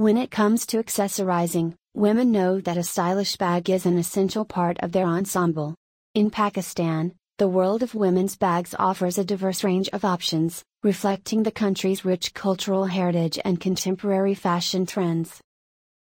When 0.00 0.16
it 0.16 0.30
comes 0.30 0.64
to 0.68 0.82
accessorizing, 0.82 1.74
women 1.92 2.32
know 2.32 2.58
that 2.62 2.78
a 2.78 2.82
stylish 2.82 3.36
bag 3.36 3.68
is 3.68 3.84
an 3.84 3.98
essential 3.98 4.46
part 4.46 4.78
of 4.80 4.92
their 4.92 5.04
ensemble. 5.04 5.74
In 6.14 6.30
Pakistan, 6.30 7.12
the 7.36 7.48
world 7.48 7.82
of 7.82 7.94
women's 7.94 8.34
bags 8.34 8.74
offers 8.78 9.18
a 9.18 9.26
diverse 9.26 9.62
range 9.62 9.90
of 9.92 10.06
options, 10.06 10.64
reflecting 10.82 11.42
the 11.42 11.50
country's 11.50 12.02
rich 12.02 12.32
cultural 12.32 12.86
heritage 12.86 13.38
and 13.44 13.60
contemporary 13.60 14.32
fashion 14.32 14.86
trends. 14.86 15.38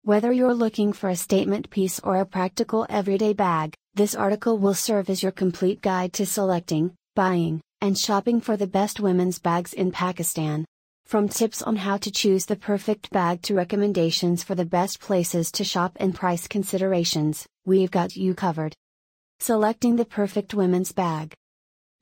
Whether 0.04 0.30
you're 0.30 0.54
looking 0.54 0.92
for 0.92 1.10
a 1.10 1.16
statement 1.16 1.68
piece 1.68 1.98
or 1.98 2.18
a 2.18 2.24
practical 2.24 2.86
everyday 2.88 3.32
bag, 3.32 3.74
this 3.94 4.14
article 4.14 4.58
will 4.58 4.74
serve 4.74 5.10
as 5.10 5.24
your 5.24 5.32
complete 5.32 5.82
guide 5.82 6.12
to 6.12 6.24
selecting, 6.24 6.94
buying, 7.16 7.60
and 7.80 7.98
shopping 7.98 8.40
for 8.40 8.56
the 8.56 8.68
best 8.68 9.00
women's 9.00 9.40
bags 9.40 9.72
in 9.72 9.90
Pakistan. 9.90 10.64
From 11.08 11.26
tips 11.26 11.62
on 11.62 11.76
how 11.76 11.96
to 11.96 12.10
choose 12.10 12.44
the 12.44 12.54
perfect 12.54 13.08
bag 13.08 13.40
to 13.44 13.54
recommendations 13.54 14.42
for 14.42 14.54
the 14.54 14.66
best 14.66 15.00
places 15.00 15.50
to 15.52 15.64
shop 15.64 15.96
and 15.96 16.14
price 16.14 16.46
considerations, 16.46 17.46
we've 17.64 17.90
got 17.90 18.14
you 18.14 18.34
covered. 18.34 18.74
Selecting 19.40 19.96
the 19.96 20.04
perfect 20.04 20.52
women's 20.52 20.92
bag. 20.92 21.32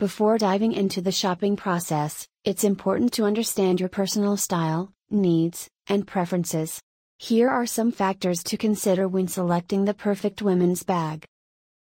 Before 0.00 0.38
diving 0.38 0.72
into 0.72 1.00
the 1.00 1.12
shopping 1.12 1.54
process, 1.54 2.26
it's 2.42 2.64
important 2.64 3.12
to 3.12 3.22
understand 3.22 3.78
your 3.78 3.88
personal 3.88 4.36
style, 4.36 4.92
needs, 5.08 5.68
and 5.86 6.04
preferences. 6.04 6.80
Here 7.20 7.48
are 7.48 7.64
some 7.64 7.92
factors 7.92 8.42
to 8.42 8.56
consider 8.56 9.06
when 9.06 9.28
selecting 9.28 9.84
the 9.84 9.94
perfect 9.94 10.42
women's 10.42 10.82
bag. 10.82 11.24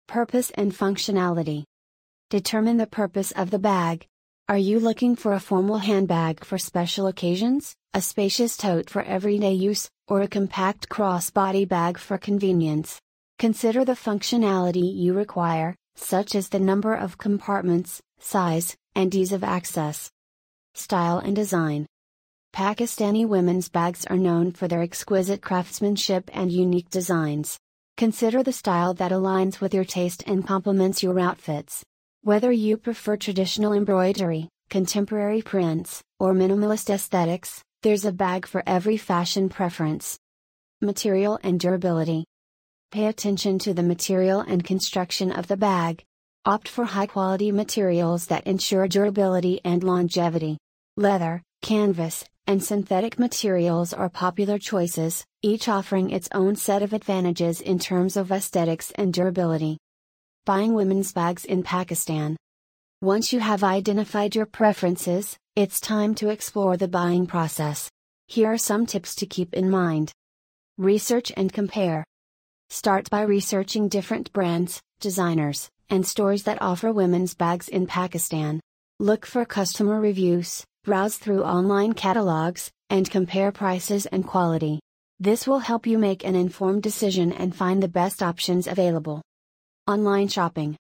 Purpose 0.09 0.51
and 0.57 0.73
functionality. 0.73 1.63
Determine 2.31 2.79
the 2.79 2.89
purpose 2.89 3.31
of 3.31 3.53
the 3.53 3.61
bag. 3.61 4.09
Are 4.49 4.59
you 4.59 4.81
looking 4.81 5.15
for 5.15 5.33
a 5.33 5.41
formal 5.41 5.79
handbag 5.79 6.45
for 6.45 6.59
special 6.59 7.07
occasions, 7.07 7.77
a 7.95 8.03
spacious 8.03 8.57
tote 8.57 8.91
for 8.91 9.01
everyday 9.03 9.53
use, 9.53 9.89
or 10.09 10.21
a 10.21 10.29
compact 10.29 10.89
crossbody 10.89 11.67
bag 11.67 11.97
for 11.97 12.19
convenience? 12.19 13.01
Consider 13.39 13.85
the 13.85 13.93
functionality 13.93 14.95
you 14.97 15.15
require, 15.15 15.77
such 15.95 16.35
as 16.35 16.49
the 16.49 16.59
number 16.59 16.93
of 16.93 17.19
compartments, 17.19 18.01
size, 18.19 18.77
and 18.97 19.15
ease 19.15 19.33
of 19.33 19.45
access. 19.45 20.11
Style 20.75 21.19
and 21.19 21.37
design. 21.37 21.87
Pakistani 22.53 23.27
women's 23.27 23.69
bags 23.69 24.05
are 24.07 24.19
known 24.19 24.51
for 24.51 24.67
their 24.67 24.83
exquisite 24.83 25.41
craftsmanship 25.41 26.29
and 26.33 26.51
unique 26.51 26.91
designs. 26.91 27.59
Consider 27.97 28.43
the 28.43 28.53
style 28.53 28.93
that 28.95 29.13
aligns 29.13 29.61
with 29.61 29.73
your 29.73 29.85
taste 29.85 30.25
and 30.27 30.45
complements 30.47 31.01
your 31.01 31.21
outfits. 31.21 31.85
Whether 32.25 32.53
you 32.53 32.77
prefer 32.77 33.17
traditional 33.17 33.73
embroidery, 33.73 34.49
contemporary 34.71 35.43
prints, 35.43 36.01
or 36.21 36.33
minimalist 36.33 36.89
aesthetics, 36.89 37.65
there's 37.83 38.05
a 38.05 38.13
bag 38.13 38.47
for 38.47 38.63
every 38.65 38.97
fashion 38.97 39.49
preference. 39.49 40.17
Material 40.81 41.41
and 41.43 41.59
durability. 41.59 42.25
Pay 42.93 43.07
attention 43.07 43.59
to 43.59 43.75
the 43.75 43.83
material 43.83 44.39
and 44.39 44.63
construction 44.63 45.33
of 45.33 45.49
the 45.49 45.57
bag. 45.57 46.05
Opt 46.45 46.69
for 46.69 46.85
high 46.85 47.07
quality 47.07 47.51
materials 47.51 48.27
that 48.27 48.47
ensure 48.47 48.87
durability 48.87 49.61
and 49.65 49.83
longevity. 49.83 50.59
Leather, 50.97 51.43
canvas, 51.61 52.25
and 52.47 52.63
synthetic 52.63 53.19
materials 53.19 53.93
are 53.93 54.09
popular 54.09 54.59
choices, 54.59 55.25
each 55.43 55.67
offering 55.67 56.11
its 56.11 56.29
own 56.31 56.55
set 56.55 56.85
of 56.85 56.93
advantages 56.93 57.61
in 57.61 57.81
terms 57.81 58.17
of 58.17 58.31
aesthetics 58.31 58.93
and 58.93 59.13
durability. 59.13 59.77
Buying 60.45 60.75
women's 60.75 61.13
bags 61.13 61.45
in 61.45 61.63
Pakistan. 61.63 62.37
Once 63.01 63.33
you 63.33 63.39
have 63.39 63.63
identified 63.63 64.35
your 64.35 64.45
preferences, 64.45 65.37
it's 65.55 65.79
time 65.79 66.17
to 66.17 66.31
explore 66.31 66.77
the 66.77 66.89
buying 66.89 67.29
process. 67.29 67.89
Here 68.27 68.53
are 68.53 68.59
some 68.59 68.85
tips 68.85 69.15
to 69.17 69.27
keep 69.27 69.55
in 69.55 69.71
mind. 69.71 70.11
Research 70.79 71.31
and 71.37 71.53
compare. 71.53 72.03
Start 72.71 73.09
by 73.09 73.23
researching 73.23 73.89
different 73.89 74.33
brands, 74.33 74.81
designers, 74.99 75.69
and 75.91 76.05
stores 76.05 76.43
that 76.43 76.61
offer 76.61 76.91
women's 76.91 77.35
bags 77.35 77.69
in 77.69 77.87
Pakistan. 77.87 78.61
Look 78.99 79.25
for 79.27 79.45
customer 79.45 80.01
reviews, 80.01 80.65
browse 80.83 81.19
through 81.19 81.45
online 81.45 81.93
catalogs, 81.93 82.69
and 82.91 83.09
compare 83.09 83.53
prices 83.53 84.07
and 84.07 84.27
quality. 84.27 84.81
This 85.21 85.47
will 85.47 85.61
help 85.61 85.87
you 85.87 85.99
make 85.99 86.25
an 86.25 86.35
informed 86.35 86.83
decision 86.83 87.33
and 87.33 87.55
find 87.55 87.81
the 87.81 87.87
best 87.87 88.25
options 88.25 88.67
available. 88.67 89.23
Online 89.89 90.29
shopping. 90.29 90.77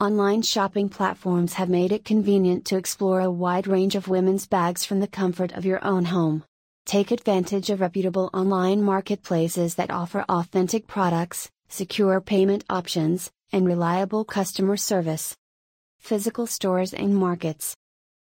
Online 0.00 0.40
shopping 0.40 0.88
platforms 0.88 1.52
have 1.52 1.68
made 1.68 1.92
it 1.92 2.06
convenient 2.06 2.64
to 2.64 2.78
explore 2.78 3.20
a 3.20 3.30
wide 3.30 3.66
range 3.66 3.94
of 3.94 4.08
women's 4.08 4.46
bags 4.46 4.82
from 4.82 4.98
the 4.98 5.06
comfort 5.06 5.52
of 5.52 5.66
your 5.66 5.84
own 5.84 6.06
home. 6.06 6.42
Take 6.86 7.10
advantage 7.10 7.68
of 7.68 7.82
reputable 7.82 8.30
online 8.32 8.82
marketplaces 8.82 9.74
that 9.74 9.90
offer 9.90 10.24
authentic 10.26 10.86
products, 10.86 11.50
secure 11.68 12.18
payment 12.22 12.64
options, 12.70 13.30
and 13.52 13.66
reliable 13.66 14.24
customer 14.24 14.78
service. 14.78 15.36
Physical 15.98 16.46
stores 16.46 16.94
and 16.94 17.14
markets. 17.14 17.76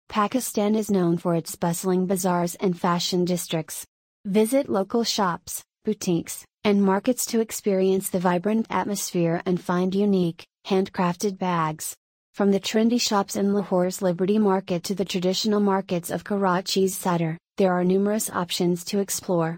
Pakistan 0.08 0.74
is 0.74 0.90
known 0.90 1.20
for 1.20 1.36
its 1.36 1.56
bustling 1.56 2.08
bazaars 2.08 2.56
and 2.56 2.76
fashion 2.76 3.26
districts. 3.26 3.86
Visit 4.26 4.70
local 4.70 5.04
shops, 5.04 5.64
boutiques, 5.86 6.48
and 6.64 6.84
markets 6.84 7.26
to 7.28 7.40
experience 7.40 8.10
the 8.10 8.20
vibrant 8.20 8.68
atmosphere 8.70 9.42
and 9.46 9.62
find 9.62 9.96
unique, 9.96 10.46
handcrafted 10.68 11.38
bags. 11.38 11.96
From 12.34 12.52
the 12.52 12.60
trendy 12.60 13.00
shops 13.00 13.36
in 13.36 13.54
Lahore's 13.54 14.02
Liberty 14.02 14.38
Market 14.38 14.84
to 14.86 14.96
the 14.96 15.06
traditional 15.06 15.60
markets 15.60 16.10
of 16.10 16.24
Karachi's 16.24 16.96
Sadr, 16.96 17.38
there 17.58 17.74
are 17.74 17.84
numerous 17.84 18.30
options 18.30 18.84
to 18.86 19.00
explore. 19.00 19.58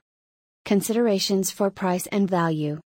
Considerations 0.66 1.52
for 1.52 1.70
price 1.70 2.08
and 2.08 2.30
value. 2.30 2.80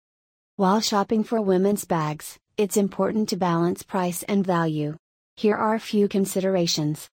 While 0.55 0.81
shopping 0.81 1.23
for 1.23 1.41
women's 1.41 1.85
bags, 1.85 2.37
it's 2.57 2.77
important 2.77 3.29
to 3.29 3.37
balance 3.37 3.83
price 3.83 4.23
and 4.23 4.45
value. 4.45 4.95
Here 5.35 5.55
are 5.55 5.73
a 5.73 5.79
few 5.79 6.07
considerations. 6.07 7.09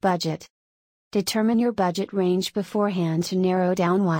Budget. 0.00 0.46
Determine 1.12 1.58
your 1.58 1.72
budget 1.72 2.12
range 2.12 2.54
beforehand 2.54 3.24
to 3.24 3.36
narrow 3.36 3.74
down 3.74 4.04
why. 4.04 4.18